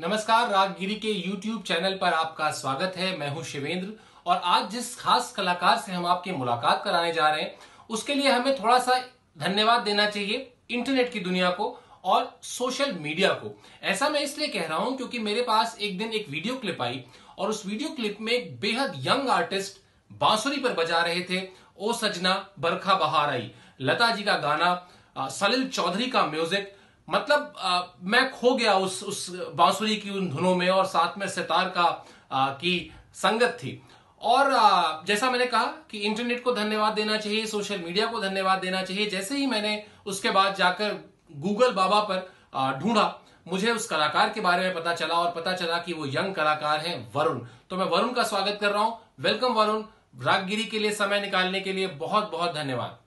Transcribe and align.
नमस्कार, 0.00 0.48
रागगिरी 0.50 0.94
के 0.96 1.12
YouTube 1.14 1.62
channel 1.68 1.94
पर 1.94 2.12
आपका 2.12 2.50
स्वागत 2.50 2.92
है। 2.96 3.16
मैं 3.18 3.28
हूँ 3.30 3.42
शिवेंद्र 3.44 3.88
और 4.26 4.36
आज 4.36 4.70
जिस 4.70 4.94
खास 5.00 5.30
कलाकार 5.32 5.76
से 5.78 5.92
हम 5.92 6.06
आपकी 6.06 6.32
मुलाकात 6.32 6.82
कराने 6.84 7.12
जा 7.12 7.28
रहे 7.28 7.42
हैं, 7.42 7.58
उसके 7.90 8.14
लिए 8.14 8.30
हमें 8.30 8.54
थोड़ा 8.56 8.78
सा 8.78 8.98
धन्यवाद 9.38 9.82
देना 9.82 10.06
चाहिए 10.06 10.52
इंटरनेट 10.70 11.12
की 11.12 11.20
दुनिया 11.20 11.50
को 11.50 11.68
और 12.04 12.38
सोशल 12.42 12.92
मीडिया 12.94 13.32
को। 13.34 13.54
ऐसा 13.82 14.08
मैं 14.08 14.20
इसलिए 14.20 14.48
कह 14.48 14.66
रहा 14.66 14.78
हूँ 14.78 14.96
क्योंकि 14.96 15.18
मेरे 15.18 15.42
पास 15.42 15.76
एक 15.78 15.98
दिन 15.98 16.12
एक 16.12 16.30
वीडियो 16.30 16.54
क्लिप 16.56 16.82
आई 16.82 17.04
और 17.38 17.50
उस 17.50 17.64
वीडियो 17.66 17.90
क्लिप 17.90 18.18
में 18.20 18.32
एक 18.32 18.58
बेहद 18.60 18.94
यंग 19.06 19.28
आर्टिस्ट 19.30 19.80
बांसुरी 20.10 20.60
पर 20.60 20.74
बजा 20.74 21.02
रहे 21.02 21.20
थे। 21.22 21.46
ओ 21.78 21.92
सजना 21.94 22.34
बरखा 22.58 22.94
बहार 22.96 23.30
आई। 23.30 23.50
लता 23.82 24.10
जी 24.10 24.22
का 24.22 24.38
गाना 24.38 25.28
सलिल 25.30 25.68
चौधरी 25.68 26.06
का 26.08 26.26
म्यूज़िक 26.26 26.76
मतलब 27.10 27.52
आ, 27.58 27.82
मैं 28.02 28.30
खो 28.30 28.54
गया 28.54 28.74
उस 28.74 29.02
उस 29.04 29.28
बांसुरी 29.54 29.96
की 29.96 30.10
उन 30.10 30.28
धुनों 30.30 30.54
में 30.54 30.68
और 30.70 30.84
साथ 30.86 31.18
में 31.18 31.26
सितार 31.28 31.68
का 31.68 31.84
आ, 32.32 32.48
की 32.50 32.92
संगत 33.14 33.56
थी। 33.62 33.80
और 34.20 34.52
आ, 34.52 35.02
जैसा 35.02 35.30
मैंने 35.30 35.46
कहा 35.46 35.64
कि 35.90 35.98
इंटरनेट 35.98 36.42
को 36.44 36.52
धन्यवाद 36.52 36.92
देना 36.92 37.16
चाहिए 37.16 37.46
सोशल 37.46 37.78
मीडिया 37.78 38.06
को 38.06 38.20
धन्यवाद 38.20 38.58
देना 38.58 38.82
चाहिए 38.82 39.08
जैसे 39.10 39.36
ही 39.36 39.46
मैंने 39.46 39.82
उसके 40.06 40.30
बाद 40.30 40.54
जाकर 40.54 40.94
गूगल 41.36 41.72
बाबा 41.72 42.00
पर 42.10 42.78
ढूंढा 42.80 43.06
मुझे 43.46 43.70
उस 43.72 43.86
कलाकार 43.88 44.28
के 44.28 44.40
बारे 44.40 44.62
में 44.62 44.74
पता 44.74 44.94
चला 44.94 45.14
और 45.14 45.30
पता 45.30 45.52
चला 45.52 45.78
कि 45.78 45.92
वो 45.92 46.06
यंग 46.06 46.34
कलाकार 46.34 46.80
हैं 46.80 46.96
वरुण। 47.14 47.38
तो 47.70 47.76
मैं 47.76 47.86
वरुण 47.86 48.12
का 48.12 48.22
स्वागत 48.22 48.58
कर 48.60 48.70
रहा 48.70 48.82
हूँ। 48.82 48.98
वेलकम 49.20 49.52
वरुण। 49.52 49.82
रागगिरी 50.24 50.64
के 50.64 50.78
लिए 50.78 50.90
समय 50.92 51.20
निकालने 51.20 51.60
के 51.60 51.72
लिए 51.72 51.86
बहुत 51.98 52.30
बहुत 52.32 52.54
धन्यवाद। 52.54 52.98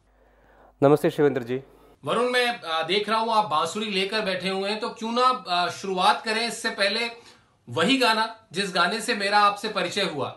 नमस्ते 0.81 1.09
शिवेंद्र 1.09 1.43
जी। 1.43 1.61
वरुण, 2.03 2.29
मैं 2.31 2.59
देख 2.87 3.09
रहा 3.09 3.17
हूँ, 3.19 3.33
आप 3.33 3.45
बांसुरी 3.49 3.89
लेकर 3.91 4.21
बैठे 4.21 4.49
हुए 4.49 4.69
हैं 4.69 4.79
तो 4.79 4.89
क्यों 4.91 5.11
ना 5.11 5.67
शुरुआत 5.71 6.21
करें 6.25 6.47
इससे 6.47 6.69
पहले 6.71 7.09
वही 7.67 7.97
गाना 7.97 8.25
जिस 8.53 8.73
गाने 8.75 8.99
से 9.01 9.15
मेरा 9.15 9.39
आपसे 9.41 9.67
परिचय 9.69 10.03
हुआ। 10.05 10.27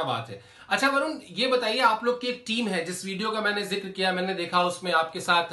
क्या 0.00 0.08
बात 0.08 0.28
है। 0.30 0.40
अच्छा 0.68 0.88
वरुण, 0.90 1.18
ये 1.30 1.46
बताइए, 1.48 1.80
आप 1.82 2.04
लोग 2.04 2.20
की 2.20 2.26
एक 2.28 2.42
टीम 2.46 2.68
है, 2.68 2.84
जिस 2.84 3.04
वीडियो 3.04 3.30
का 3.30 3.40
मैंने 3.40 3.62
ज़िक्र 3.64 3.88
किया, 3.90 4.12
मैंने 4.12 4.34
देखा, 4.34 4.62
उसमें 4.64 4.92
आपके 4.94 5.20
साथ 5.20 5.52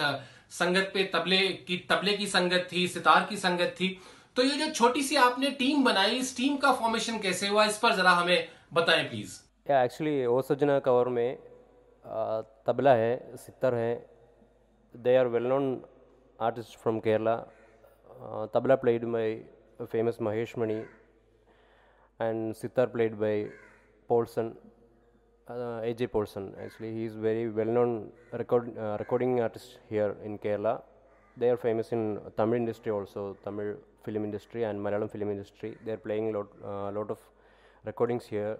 संगत 0.51 0.91
पे 0.93 1.03
तबले 1.13 1.39
की 1.67 1.77
तबले 1.89 2.13
की 2.17 2.27
संगत 2.27 2.67
थी, 2.71 2.87
सितार 2.87 3.25
की 3.29 3.37
संगत 3.37 3.75
थी। 3.79 3.89
तो 4.35 4.43
ये 4.43 4.57
जो 4.57 4.69
छोटी 4.71 5.01
सी 5.03 5.15
आपने 5.17 5.49
टीम 5.59 5.83
बनाई, 5.83 6.15
इस 6.17 6.35
टीम 6.37 6.57
का 6.57 6.71
फॉर्मेशन 6.73 7.17
कैसे 7.19 7.47
हुआ, 7.47 7.65
इस 7.65 7.77
पर 7.77 7.95
जरा 7.95 8.11
हमें 8.13 8.47
बताएँ 8.73 9.03
प्लीज़ 9.09 9.35
एक्चुअली 9.73 10.25
ओ 10.25 10.41
सजना 10.43 10.79
कवर 10.81 11.07
में 11.09 11.37
तबला 12.67 12.93
है, 12.95 13.37
सितर 13.37 13.75
है 13.75 13.93
they 14.95 15.15
are 15.17 15.27
well 15.27 15.47
known 15.47 15.69
artist 16.39 16.77
from 16.79 16.99
Kerala 17.01 17.35
tabla 18.53 18.75
played 18.77 19.05
by 19.07 19.35
famous 19.83 20.17
Mahesh 20.21 20.57
Mani 20.57 20.81
and 22.19 22.53
sitar 22.55 22.85
played 22.93 23.15
by 23.15 23.47
Paulson, 24.07 24.56
uh, 25.47 25.81
AJ 25.90 26.12
Paulson. 26.12 26.53
Actually, 26.63 26.94
he 26.94 27.03
is 27.06 27.16
very 27.16 27.50
well-known 27.50 28.09
record, 28.31 28.78
uh, 28.78 28.97
recording 29.00 29.41
artist 29.41 29.79
here 29.90 30.16
in 30.23 30.38
Kerala. 30.38 30.81
They 31.35 31.50
are 31.50 31.57
famous 31.57 31.91
in 31.91 32.19
Tamil 32.38 32.57
industry 32.57 32.91
also, 32.91 33.38
Tamil 33.44 33.75
film 34.03 34.23
industry 34.23 34.63
and 34.63 34.79
Malayalam 34.79 35.12
film 35.12 35.29
industry. 35.29 35.78
They 35.85 35.91
are 35.91 36.03
playing 36.07 36.29
a 36.29 36.38
lot, 36.38 36.47
uh, 36.63 36.91
lot 36.91 37.12
of 37.12 37.19
recordings 37.85 38.25
here, 38.25 38.57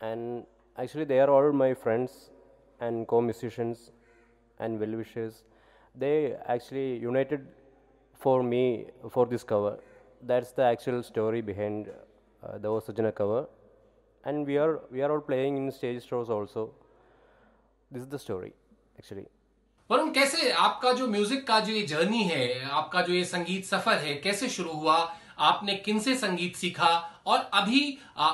and 0.00 0.44
actually 0.78 1.04
they 1.04 1.20
are 1.20 1.30
all 1.30 1.52
my 1.52 1.72
friends 1.74 2.30
and 2.80 3.06
co-musicians 3.06 3.90
and 4.58 4.80
well-wishers. 4.80 5.44
They 5.94 6.36
actually 6.46 6.96
united 6.96 7.46
for 8.14 8.42
me 8.42 8.86
for 9.10 9.26
this 9.26 9.44
cover. 9.44 9.78
That's 10.22 10.52
the 10.52 10.62
actual 10.62 11.02
story 11.02 11.42
behind 11.42 11.90
uh, 12.42 12.58
the 12.58 12.68
Osajana 12.68 13.14
cover 13.14 13.46
and 14.24 14.46
we 14.46 14.56
are 14.58 14.72
we 14.90 15.02
are 15.02 15.10
all 15.12 15.20
playing 15.20 15.56
in 15.58 15.70
stage 15.72 16.06
shows 16.06 16.30
also. 16.30 16.70
This 17.90 18.02
is 18.02 18.08
the 18.08 18.20
story 18.26 18.52
actually. 18.98 19.26
Varun 19.90 20.10
कैसे 20.12 20.50
आपका 20.66 20.92
जो 20.98 21.06
music 21.08 21.46
का 21.46 21.58
जो 21.60 21.72
ये 21.72 21.82
journey 21.86 22.22
है 22.24 22.70
आपका 22.70 23.02
जो 23.02 23.12
ये 23.12 23.24
संगीत 23.24 23.64
सफ़र 23.64 23.98
है 24.04 24.14
कैसे 24.24 24.48
शुरू 24.48 24.72
हुआ? 24.72 24.96
आपने 25.38 25.74
किन 25.84 25.98
से 25.98 26.14
संगीत 26.16 26.56
सीखा? 26.56 26.92
और 27.26 27.38
अभी 27.54 27.98
आ, 28.16 28.30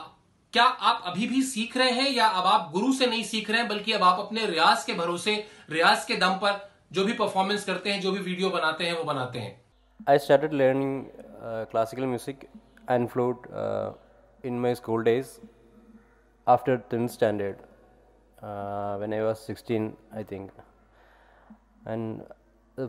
क्या 0.53 0.65
आप 0.65 1.03
अभी 1.07 1.27
भी 1.29 1.43
सीख 1.43 1.77
रहे 1.77 1.91
हैं 1.91 2.11
या 2.11 2.27
अब 2.27 2.47
आप 2.47 2.71
गुरु 2.73 2.93
से 2.93 3.07
नहीं 3.07 3.23
सीख 3.25 3.51
रहे 3.51 3.61
हैं 3.61 3.69
बल्कि 3.69 3.93
अब 3.93 4.03
आप 4.03 4.19
अपने 4.21 4.47
रियाज 4.47 4.85
के 4.85 4.95
भरोसे 4.95 5.35
रियाज 5.71 6.05
के 6.05 6.17
दम 6.17 6.35
पर 6.43 6.59
जो 6.93 7.05
भी 7.05 7.13
परफॉर्मेंस 7.21 7.65
करते 7.65 7.91
हैं 7.93 8.01
जो 8.01 8.13
भी 8.13 8.19
वीडियो 8.21 8.51
बनाते 8.51 8.85
हैं 8.85 8.97
वो 8.99 9.05
बनाते 9.05 9.39
हैं? 9.39 9.53
I 10.09 10.19
started 10.19 10.53
learning 10.53 11.05
classical 11.71 12.07
music 12.07 12.47
and 12.91 13.09
flute 13.09 13.47
in 14.45 14.59
my 14.61 14.75
school 14.75 15.05
days 15.05 15.39
after 16.53 16.77
10th 16.91 17.11
standard 17.11 17.57
uh, 18.43 18.97
when 18.97 19.13
I 19.13 19.23
was 19.23 19.39
16, 19.41 19.97
I 20.15 20.23
think. 20.23 20.51
And 21.87 22.23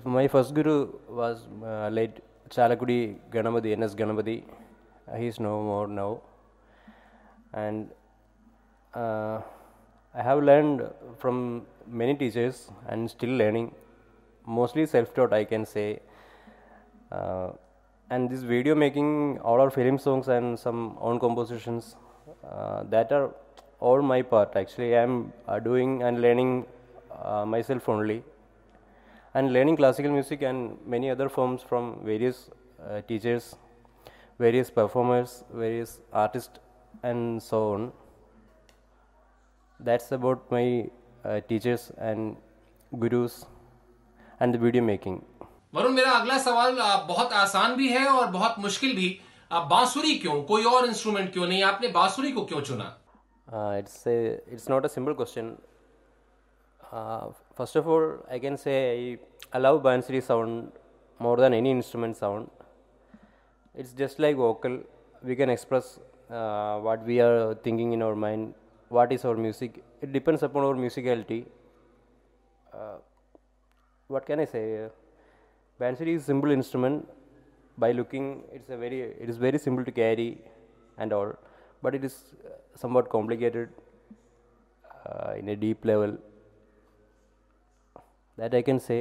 my 0.04 0.28
first 0.28 0.54
guru 0.54 0.76
was 1.10 1.48
uh, 1.64 1.90
late 1.90 2.20
Chalakudi 2.50 3.18
Ganapati, 3.32 3.72
N.S. 3.74 3.96
Ganapati. 3.96 4.44
he 5.18 5.28
is 5.28 5.40
no 5.40 5.62
more 5.62 5.88
now. 5.88 6.22
And 7.54 7.90
uh, 8.94 9.42
I 10.14 10.22
have 10.22 10.44
learned 10.44 10.84
from 11.18 11.64
many 11.88 12.16
teachers 12.16 12.70
and 12.88 13.10
still 13.10 13.34
learning, 13.42 13.74
mostly 14.46 14.86
self 14.86 15.14
taught, 15.14 15.34
I 15.34 15.44
can 15.44 15.66
say. 15.66 16.00
Uh, 17.12 17.50
and 18.10 18.30
this 18.30 18.44
video 18.44 18.76
making 18.76 19.40
all 19.40 19.62
our 19.62 19.70
film 19.70 19.98
songs 19.98 20.28
and 20.28 20.60
some 20.60 20.98
own 21.00 21.20
compositions 21.20 21.96
that 22.90 23.12
are 23.12 23.30
all 23.80 24.02
my 24.02 24.22
part 24.22 24.56
actually 24.56 24.96
i 24.96 25.02
am 25.02 25.34
uh, 25.48 25.60
doing 25.60 26.04
and 26.04 26.22
learning 26.22 26.66
uh, 27.24 27.46
myself 27.46 27.90
only 27.90 28.24
and 29.34 29.54
learning 29.54 29.76
classical 29.76 30.12
music 30.12 30.42
and 30.42 30.78
many 30.86 31.10
other 31.10 31.30
forms 31.30 31.62
from 31.64 32.00
various 32.04 32.50
uh, 32.88 33.02
teachers 33.08 33.56
various 34.40 34.70
performers 34.70 35.44
various 35.54 36.00
artists 36.12 36.60
and 37.04 37.42
so 37.42 37.74
on 37.74 37.92
that's 39.80 40.12
about 40.12 40.52
my 40.52 40.66
uh, 41.26 41.40
teachers 41.50 41.92
and 41.98 42.36
gurus 43.00 43.46
and 44.40 44.54
the 44.54 44.64
video 44.68 44.84
making 44.94 45.22
Varun 45.76 45.94
मेरा 45.94 46.12
अगला 46.12 46.38
सवाल 46.44 46.78
बहुत 47.08 47.34
आसान 47.34 47.76
भी 47.76 47.88
है 47.90 48.06
और 48.08 48.26
बहुत 48.32 48.56
मुश्किल 48.60 48.96
भी 48.96 49.10
आप 49.52 49.66
बांसुरी 49.68 50.18
क्यों? 50.20 50.42
कोई 50.44 50.64
और 50.66 50.86
इंस्ट्रूमेंट 50.86 51.32
क्यों 51.34 51.48
नहीं? 51.48 51.64
आपने 51.64 51.88
बांसुरी 51.92 52.32
को 52.32 52.44
क्यों 52.46 52.62
चुना? 52.68 52.86
It's 53.78 54.08
it's 54.08 54.70
not 54.70 54.86
a 54.86 54.88
simple 54.88 55.14
question 55.14 55.50
first 57.58 57.78
of 57.78 57.88
all 57.88 58.06
I 58.32 58.40
can 58.40 58.56
say 58.56 58.78
I 58.90 59.18
allow 59.54 59.76
love 59.76 59.82
bansuri 59.84 60.22
sound 60.22 60.72
more 61.20 61.42
than 61.42 61.54
any 61.54 61.72
instrument 61.72 62.16
sound 62.16 62.48
it's 63.76 63.96
just 63.98 64.20
like 64.22 64.38
vocal 64.38 64.80
we 65.26 65.36
can 65.36 65.50
express 65.50 65.96
what 66.86 67.04
we 67.06 67.20
are 67.20 67.54
thinking 67.66 67.94
in 67.94 68.02
our 68.02 68.14
mind 68.26 68.54
what 68.92 69.12
is 69.12 69.28
our 69.28 69.36
music 69.38 69.82
it 70.04 70.10
depends 70.12 70.44
upon 70.44 70.64
our 70.64 70.76
musicality 70.76 71.46
what 74.10 74.26
can 74.26 74.40
I 74.40 74.46
say 74.46 74.62
bansuri 75.80 76.14
is 76.14 76.24
simple 76.24 76.52
instrument 76.52 77.04
By 77.84 77.92
looking, 78.00 78.26
it's 78.56 78.70
a 78.70 78.78
very 78.78 79.00
it 79.24 79.30
is 79.34 79.38
very 79.38 79.60
simple 79.66 79.86
to 79.86 79.92
carry 79.92 80.30
and 80.98 81.14
all, 81.14 81.32
but 81.84 81.96
it 81.96 82.04
is 82.04 82.16
uh, 82.46 82.58
somewhat 82.76 83.10
complicated 83.10 83.70
uh, 85.06 85.34
in 85.40 85.50
a 85.50 85.56
deep 85.56 85.86
level. 85.86 86.18
That 88.38 88.54
I 88.54 88.62
can 88.62 88.80
say. 88.80 89.00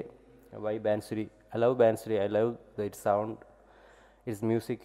Why 0.52 0.78
Bansuri? 0.78 1.28
I 1.54 1.58
love 1.58 1.76
Bansuri. 1.78 2.20
I 2.20 2.26
love 2.26 2.56
the, 2.76 2.84
its 2.84 2.98
sound, 2.98 3.36
its 4.26 4.42
music, 4.42 4.80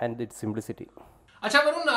and 0.00 0.20
its 0.20 0.44
simplicity. 0.44 0.88
अच्छा 1.42 1.60
वरुण 1.62 1.90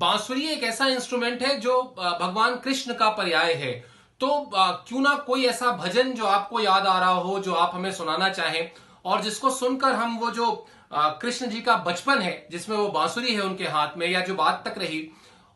बांसुरी 0.00 0.46
एक 0.48 0.62
ऐसा 0.64 0.86
instrument 0.88 1.42
है 1.42 1.58
जो 1.60 1.72
भगवान 1.98 2.56
कृष्ण 2.64 2.94
का 3.00 3.08
पर्याय 3.16 3.52
है 3.62 3.72
तो 4.20 4.28
क्यों 4.54 5.00
ना 5.00 5.14
कोई 5.26 5.46
ऐसा 5.46 5.70
भजन 5.82 6.12
जो 6.20 6.24
आपको 6.26 6.60
याद 6.60 6.86
आ 6.86 6.98
रहा 7.00 7.18
हो 7.26 7.38
जो 7.46 7.54
आप 7.54 7.74
हमें 7.74 7.90
सुनाना 7.92 8.28
चाहें 8.38 8.70
और 9.08 9.20
जिसको 9.22 9.50
सुनकर 9.52 9.92
हम 9.94 10.18
वो 10.18 10.30
जो 10.32 10.50
कृष्ण 10.92 11.46
जी 11.46 11.60
का 11.60 11.76
बचपन 11.86 12.18
है, 12.20 12.46
जिसमें 12.50 12.76
वो 12.76 12.88
बांसुरी 12.90 13.34
है 13.34 13.40
उनके 13.42 13.64
हाथ 13.66 13.96
में, 13.96 14.06
या 14.08 14.20
जो 14.22 14.34
बात 14.34 14.62
तक 14.66 14.78
रही, 14.78 15.00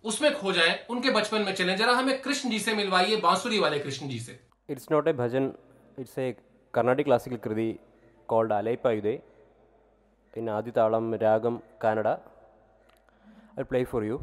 उसमें 0.05 0.35
खो 0.35 0.53
जाए, 0.53 0.87
उनके 0.91 1.11
बचपन 1.11 1.43
में 1.43 1.55
चले। 1.55 1.77
जरा 1.77 1.93
हमें 1.95 2.21
कृष्ण 2.23 2.51
जी 2.51 2.59
से 2.59 2.75
मिलवाइए, 2.75 3.17
बांसुरी 3.19 3.59
वाले 3.59 3.79
कृष्ण 3.79 4.09
जी 4.09 4.19
से। 4.21 4.39
It's 4.69 4.87
not 4.93 5.09
a 5.09 5.13
bhajan 5.15 5.53
it's 5.99 6.19
a 6.19 6.35
Carnatic 6.75 7.07
classical 7.07 7.37
kriti 7.45 7.79
called 8.29 8.53
Alaipayuthe 8.53 9.21
in 10.35 10.49
Aditalam 10.49 11.15
ragam 11.23 11.59
Kanada 11.83 12.13
I 13.59 13.65
play 13.65 13.85
for 13.85 14.05
you 14.05 14.21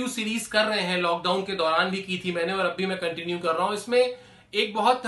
interview 0.00 0.08
series 0.08 0.48
कर 0.50 0.64
रहे 0.64 0.80
हैं 0.80 0.98
लॉकडाउन 0.98 1.42
के 1.42 1.54
दौरान 1.54 1.90
भी 1.90 2.00
की 2.02 2.20
थी 2.24 2.32
मैंने 2.32 2.52
और 2.52 2.66
अभी 2.66 2.86
मैं 2.86 2.98
कंटिन्यू 2.98 3.38
कर 3.38 3.54
रहा 3.54 3.66
हूँ। 3.66 3.74
इसमें 3.74 3.98
एक 3.98 4.72
बहुत 4.74 5.02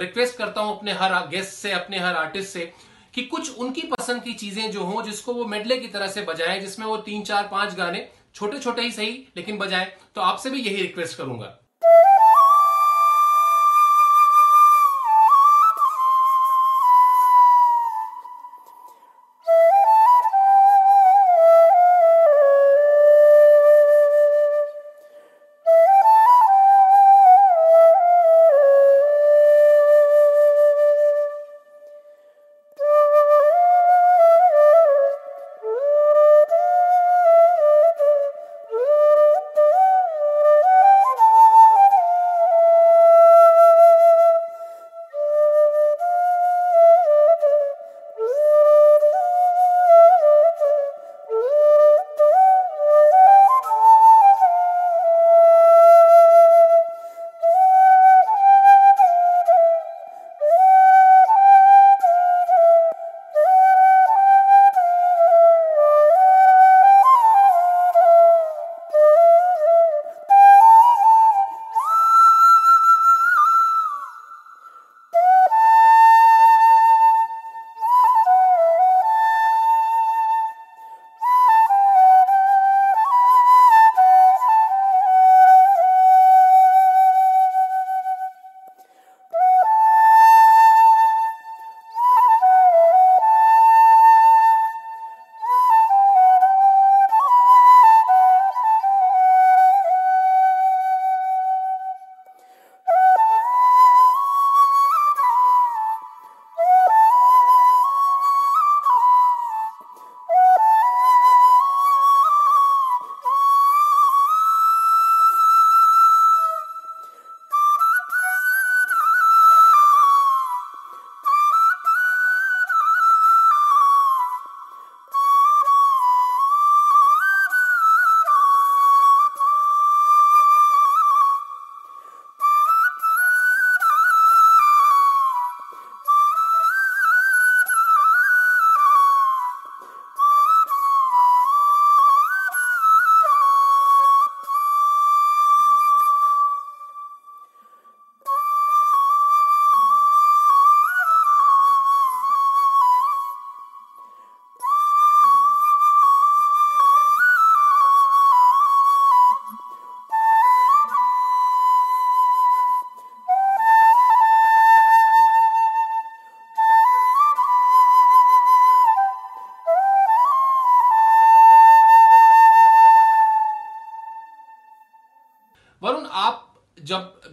रिक्वेस्ट 0.00 0.36
करता 0.38 0.60
हूँ 0.60 0.76
अपने 0.76 0.92
हर 0.92 1.12
गेस्ट 1.28 1.52
से, 1.52 1.72
अपने 1.72 1.98
हर 1.98 2.14
आर्टिस्ट 2.16 2.52
से 2.52 2.72
कि 3.14 3.22
कुछ 3.24 3.58
उनकी 3.58 3.82
पसंद 3.88 4.22
की 4.22 4.32
चीज़ें 4.34 4.70
जो 4.70 4.82
हों, 4.82 5.02
जिसको 5.02 5.32
वो 5.34 5.44
मेडले 5.46 5.76
की 5.78 5.88
तरह 5.88 6.08
से 6.08 6.22
बजाएँ, 6.22 6.60
जिसमें 6.60 6.86
वो 6.86 6.96
तीन, 6.98 7.22
चार, 7.22 7.48
पाँच 7.52 7.74
गाने 7.74 8.08
छोटे 8.34 8.58
छोटे 8.58 8.82
ही 8.82 8.90
सही, 8.92 9.12
लेकिन 9.36 9.58
बजाएँ 9.58 9.86
तो 10.14 10.20
आपसे 10.20 10.50
भी 10.50 10.60
यही 10.60 10.82
रिक्वेस्ट 10.82 11.18
करूँगा। 11.18 11.58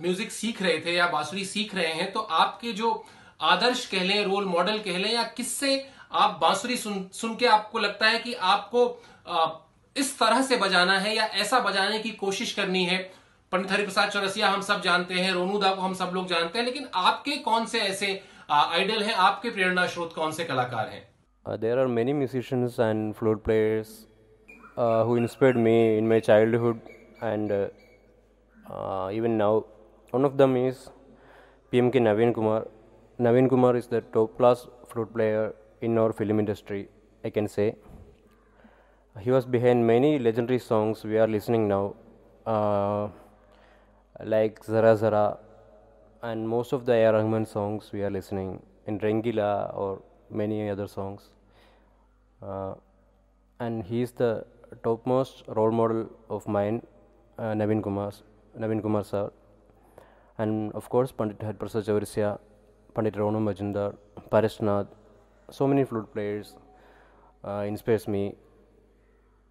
म्यूज़िक 0.01 0.31
सीख 0.31 0.61
रहे 0.61 0.79
थे 0.79 0.95
या 0.95 1.07
बांसुरी 1.07 1.45
सीख 1.45 1.75
रहे 1.75 1.87
हैं 1.87 2.11
तो 2.11 2.19
आपके 2.19 2.71
जो 2.71 3.05
आदर्श 3.41 3.85
कह 3.85 4.03
लें 4.03 4.25
रोल 4.25 4.45
मॉडल 4.45 4.79
कह 4.79 4.97
लें 4.97 5.13
या 5.13 5.23
किससे 5.23 5.89
आप 6.11 6.39
बांसुरी 6.41 6.77
सुन 6.77 7.09
सुन 7.13 7.35
के 7.35 7.45
आपको 7.45 7.79
लगता 7.79 8.07
है 8.07 8.19
कि 8.19 8.33
आपको 8.33 9.03
आ, 9.27 9.49
इस 9.97 10.19
तरह 10.19 10.41
से 10.41 10.57
बजाना 10.57 10.99
है 10.99 11.15
या 11.15 11.23
ऐसा 11.23 11.59
बजाने 11.59 11.99
की 11.99 12.09
कोशिश 12.09 12.53
करनी 12.53 12.85
है? 12.85 13.11
पंडित 13.51 13.71
हरिप्रसाद 13.71 14.09
चौरसिया 14.09 14.49
हम 14.49 14.61
सब 14.61 14.81
जानते 14.81 15.13
हैं 15.13 15.31
रोनूदा 15.31 15.75
को 15.75 15.81
हम 15.81 15.93
सब 15.93 16.11
लोग 16.13 16.27
जानते 16.27 16.59
हैं 16.59 16.65
लेकिन 16.65 16.87
आपके 16.95 17.31
कौन 17.31 17.65
से 17.65 17.79
ऐसे 17.79 18.23
आइडल 18.51 19.03
हैं? 19.03 19.13
आपके 19.13 19.49
प्रेरणा 19.49 19.87
स्रोत 19.87 20.13
कौन 20.13 20.31
से 20.31 20.43
कलाकार 20.43 20.89
हैं? 20.89 21.09
There 21.49 21.79
are 21.79 21.87
many 21.87 22.13
many 22.13 22.21
musicians 22.21 22.79
and 22.79 23.15
flute 23.19 23.43
players 23.43 23.89
uh, 24.77 25.03
who 25.03 25.15
inspired 25.15 25.57
me 25.67 25.97
in 25.97 26.07
my 26.07 26.19
childhood 26.19 26.79
and 27.23 27.51
One 30.11 30.25
of 30.25 30.37
them 30.37 30.57
is 30.57 30.89
PMK 31.71 31.99
Naveen 32.05 32.33
Kumar. 32.33 32.67
Naveen 33.17 33.47
Kumar 33.49 33.77
is 33.77 33.87
the 33.87 34.01
top 34.01 34.37
class 34.37 34.67
flute 34.89 35.13
player 35.13 35.53
in 35.79 35.97
our 35.97 36.11
film 36.11 36.37
industry, 36.37 36.89
I 37.23 37.29
can 37.29 37.47
say. 37.47 37.75
He 39.19 39.31
was 39.31 39.45
behind 39.45 39.87
many 39.87 40.19
legendary 40.19 40.59
songs 40.59 41.05
we 41.05 41.17
are 41.17 41.27
listening 41.27 41.69
now, 41.69 41.95
uh, 42.45 43.07
like 44.23 44.61
Zara 44.65 44.97
Zara, 44.97 45.37
and 46.21 46.47
most 46.47 46.73
of 46.73 46.85
the 46.85 46.91
A.R. 46.91 47.13
Rahman 47.13 47.45
songs 47.45 47.91
we 47.93 48.03
are 48.03 48.09
listening 48.09 48.61
in 48.87 48.99
Rangila 48.99 49.73
or 49.73 50.01
many 50.29 50.69
other 50.69 50.87
songs. 50.87 51.29
Uh, 52.41 52.73
and 53.61 53.83
he 53.83 54.01
is 54.01 54.11
the 54.11 54.45
topmost 54.83 55.43
role 55.47 55.71
model 55.71 56.09
of 56.29 56.45
mine, 56.49 56.85
uh, 57.37 57.53
Naveen 57.53 57.81
Kumar, 57.81 58.11
Naveen 58.59 58.81
Kumar 58.81 59.05
sir, 59.05 59.31
and 60.41 60.73
of 60.73 60.89
course 60.89 61.11
Pandit 61.11 61.39
Harprasad 61.39 61.85
Chaurasia, 61.85 62.29
Pandit 62.95 63.15
Ronu 63.15 63.39
Majumdar, 63.47 63.95
Parishnath, 64.29 64.87
so 65.49 65.67
many 65.67 65.83
flute 65.83 66.11
players 66.13 66.53
uh, 67.43 67.63
inspires 67.67 68.07
me, 68.07 68.35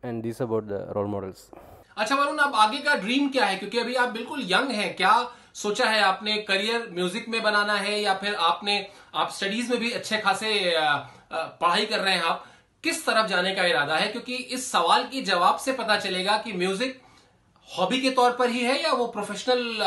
and 0.03 0.23
these 0.23 0.41
about 0.41 0.69
the 0.69 0.81
role 0.97 1.11
models. 1.17 1.51
अच्छा 1.99 2.17
वरुण 2.17 2.39
अब 2.39 2.55
आगे 2.55 2.79
का 2.85 2.95
dream 3.01 3.29
क्या 3.31 3.45
है 3.47 3.57
क्योंकि 3.59 3.79
अभी 3.79 3.95
आप 4.03 4.09
बिल्कुल 4.13 4.43
यंग 4.53 4.71
हैं 4.81 4.95
क्या 4.97 5.13
सोचा 5.63 5.85
है 5.91 6.01
आपने 6.03 6.37
करियर 6.51 6.89
म्यूज़िक 6.95 7.29
में 7.29 7.43
बनाना 7.43 7.75
है 7.87 7.99
या 8.01 8.15
फिर 8.23 8.35
आपने 8.51 8.77
आप 9.23 9.31
स्टडीज़ 9.39 9.71
में 9.71 9.79
भी 9.81 9.91
अच्छे 10.01 10.19
खासे 10.27 10.53
अ, 10.75 10.85
अ, 10.85 11.43
पढ़ाई 11.61 11.87
कर 11.87 12.01
रहे 12.01 12.15
हैं 12.15 12.23
आप 12.31 12.45
किस 12.85 13.05
तरफ़ 13.07 13.27
जाने 13.31 13.55
का 13.55 13.65
इरादा 13.73 13.97
है 13.97 14.09
क्योंकि 14.13 14.37
इस 14.57 14.71
सवाल 14.73 15.05
की 15.13 15.23
जवाब 15.31 15.57
से 15.65 15.73
पता 15.83 15.99
चलेगा 16.07 16.37
कि 16.45 16.53
म्यूज़िक 16.63 17.01
हॉबी 17.69 18.01
के 18.01 18.11
तौर 18.11 18.31
पर 18.39 18.49
ही 18.51 18.61
है 18.61 18.83
या 18.83 18.93
वो 18.93 19.07
प्रोफेशनल 19.07 19.79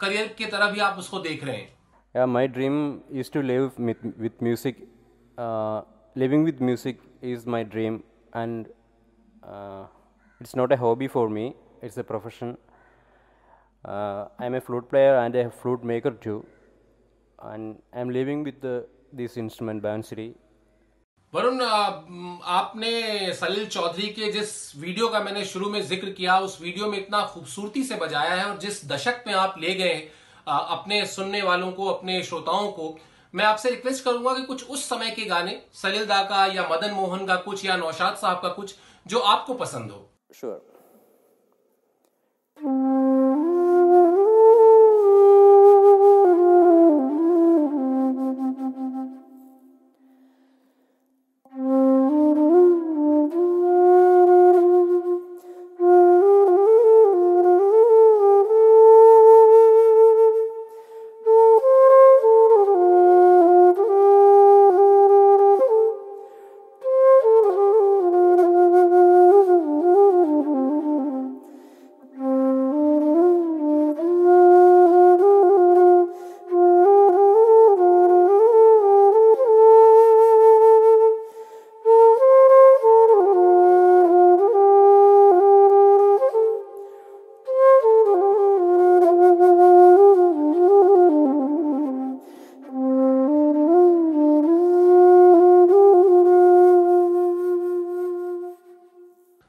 करियर 0.00 0.26
की 0.38 0.46
तरह 0.46 0.70
भी 0.70 0.80
आप 0.80 0.98
उसको 0.98 1.18
देख 1.18 1.44
रहे 1.44 1.56
हैं? 1.56 1.68
या 2.14 2.26
my 2.26 2.48
dream 2.48 2.76
is 3.12 3.30
to 3.32 3.42
live 3.42 3.70
with 3.78 4.42
music 4.42 4.86
living 6.16 6.44
with 6.44 6.58
music 6.62 7.00
is 7.24 7.48
my 7.48 7.64
dream 7.64 8.00
and 8.36 8.66
it's 10.40 10.56
not 10.56 10.72
a 10.72 10.76
hobby 10.76 11.06
for 11.08 11.28
me 11.28 11.46
it's 11.84 11.98
a 11.98 12.02
profession 12.02 12.56
I 13.84 14.46
am 14.46 14.56
a 14.56 14.58
flute 14.66 14.88
player 14.90 15.24
and 15.24 15.36
a 15.36 15.46
flute 15.62 15.84
maker 15.84 16.10
too 16.24 16.38
and 17.38 17.74
I 17.94 18.00
am 18.00 18.10
living 18.10 18.44
with 18.44 18.60
this 19.14 19.38
instrument 19.38 19.82
bansuri 19.82 20.34
Varun 21.32 21.60
आपने 21.62 23.32
सलील 23.34 23.66
चौधरी 23.66 24.08
के 24.08 24.30
जिस 24.32 24.50
video 24.78 25.08
का 25.08 25.20
मैंने 25.20 25.44
शुरू 25.44 25.68
में 25.70 25.80
ज़िक्र 25.82 26.10
किया, 26.10 26.38
उस 26.38 26.60
वीडियो 26.62 26.88
में 26.90 26.98
इतना 26.98 27.24
खूबसूरती 27.26 27.84
से 27.84 27.96
बजाया 27.96 28.34
है 28.34 28.44
और 28.44 28.58
जिस 28.58 28.84
दशक 28.88 29.24
में 29.26 29.32
आप 29.34 29.54
ले 29.60 29.74
गए 29.74 29.94
अपने 30.46 31.04
सुनने 31.06 31.42
वालों 31.42 31.70
को, 31.72 31.86
अपने 31.86 32.22
श्रोताओं 32.22 32.70
को, 32.72 32.96
मैं 33.34 33.44
आपसे 33.44 33.70
रिक्वेस्ट 33.70 34.04
करूँगा 34.04 34.34
कि 34.34 34.42
कुछ 34.42 34.68
उस 34.68 34.88
समय 34.88 35.10
के 35.10 35.24
गाने, 35.24 35.60
सलील 35.74 36.04
दा 36.06 36.22
का 36.24 36.44
या 36.46 36.68
मदन 36.70 36.90
मोहन 36.94 37.26
का 37.26 37.36
कुछ 37.46 37.64
या 37.64 37.76
नौशाद 37.76 38.16
साहब 38.16 38.40
का 38.42 38.48
कुछ, 38.50 38.74
जो 39.06 39.18
आपको 39.18 39.54
पसंद 39.56 39.90
हो 39.90 40.08
Sure. 40.34 40.58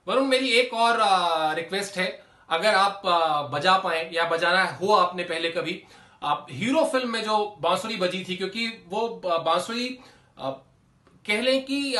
वरुण 0.07 0.25
मेरी 0.25 0.49
एक 0.49 0.73
और 0.73 0.97
रिक्वेस्ट 1.55 1.97
है। 1.97 2.23
अगर 2.49 2.75
आप 2.75 3.01
बजा 3.53 3.77
पाए 3.77 4.09
या 4.13 4.25
बजाना 4.29 4.63
हो 4.65 4.93
आपने 4.93 5.23
पहले 5.23 5.49
कभी 5.49 5.83
आप 6.23 6.47
हीरो 6.51 6.83
फ़िल्म 6.85 7.09
में 7.09 7.23
जो 7.23 7.57
बांसुरी 7.61 7.97
बजी 7.97 8.25
थी 8.29 8.35
क्योंकि 8.35 8.67
वो 8.89 9.07
बांसुरी 9.25 9.87
कह 11.27 11.41
लें 11.41 11.65
कि 11.65 11.95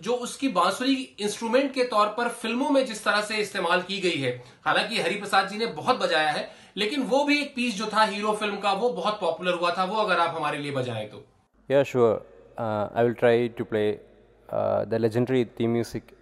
जो 0.00 0.14
उसकी 0.14 0.48
बांसुरी 0.48 0.94
इंस्ट्रूमेंट 1.20 1.74
के 1.74 1.84
तौर 1.84 2.06
पर 2.06 2.28
फ़िल्मों 2.28 2.70
में 2.70 2.86
जिस 2.86 3.04
तरह 3.04 3.20
से 3.20 3.36
इस्तेमाल 3.36 3.82
की 3.82 4.00
गई 4.00 4.18
है 4.18 4.44
हालाँकि 4.64 5.00
हरिप्रसाद 5.00 5.48
जी 5.48 5.58
ने 5.58 5.66
बहुत 5.66 5.98
बजाया 5.98 6.30
है 6.30 6.50
लेकिन 6.76 7.02
वो 7.02 7.24
भी 7.24 7.40
एक 7.42 7.54
पीस 7.56 7.74
जो 7.74 7.86
था 7.86 8.04
हीरो 8.04 8.32
फ़िल्म 8.32 8.56
का 8.56 8.72
वो 8.72 8.90
बहुत 8.90 9.20
पॉपुलर 9.20 9.54
हुआ 9.54 9.70
था 9.78 9.84
वो 9.84 9.96
अगर 9.96 10.18
आप 10.18 10.36
हमारे 10.36 10.58
लिए 10.58 10.72
बजाएँ 10.72 11.08
तो। 11.08 11.24
I 12.58 13.02
will 13.04 13.14
try 13.14 13.48
to 13.58 13.64
play 13.64 14.00
uh, 14.48 14.84
the 14.84 14.98
legendary 14.98 15.44
theme 15.58 15.72
music 15.72 16.02
uh, 16.02 16.17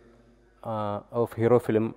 of 0.66 1.32
Hero 1.34 1.58
film. 1.60 1.94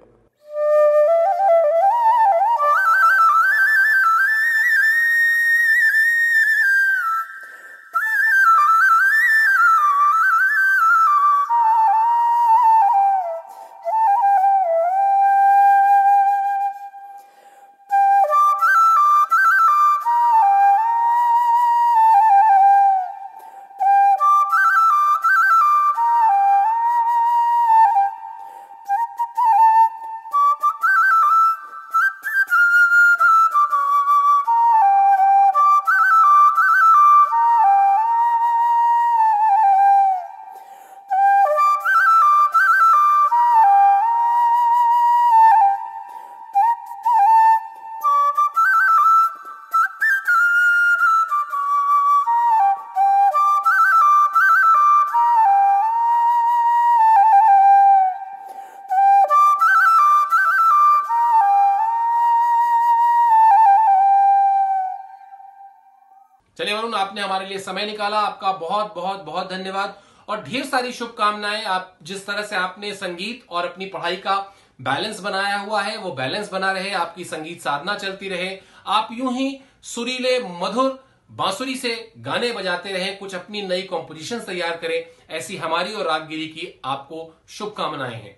चलिए 66.59 66.73
वरुण, 66.73 66.93
आपने 66.93 67.21
हमारे 67.21 67.45
लिए 67.45 67.59
समय 67.59 67.85
निकाला। 67.85 68.19
आपका 68.19 68.51
बहुत 68.51 68.95
बहुत 68.95 69.21
बहुत 69.21 69.49
धन्यवाद। 69.49 70.01
और 70.29 70.43
ढेर 70.43 70.65
सारी 70.65 70.91
शुभकामनाएँ। 70.93 71.63
आप 71.63 71.97
जिस 72.03 72.25
तरह 72.27 72.41
से 72.41 72.55
आपने 72.55 72.93
संगीत 72.93 73.45
और 73.49 73.65
अपनी 73.65 73.85
पढ़ाई 73.85 74.15
का 74.15 74.35
बैलेंस 74.81 75.19
बनाया 75.19 75.57
हुआ 75.57 75.81
है, 75.81 75.97
वो 75.97 76.11
बैलेंस 76.11 76.51
बना 76.51 76.71
रहे, 76.71 76.91
आपकी 76.91 77.23
संगीत 77.23 77.61
साधना 77.61 77.95
चलती 77.95 78.29
रहे। 78.29 78.59
आप 78.87 79.09
यूँ 79.11 79.33
ही 79.33 79.61
सुरीले, 79.83 80.39
मधुर, 80.39 81.03
बांसुरी 81.31 81.75
से 81.75 82.13
गाने 82.17 82.51
बजाते 82.51 82.91
रहें, 82.91 83.17
कुछ 83.17 83.35
अपनी 83.35 83.61
नई 83.61 83.81
कॉम्पोजिशन 83.81 84.39
तैयार 84.39 84.77
करें, 84.77 85.05
ऐसी 85.29 85.57
हमारी 85.57 85.93
और 85.93 86.05
रागगिरी 86.05 86.47
की 86.47 86.81
आपको 86.85 87.37
शुभकामनाएँ 87.49 88.15
हैं। 88.15 88.37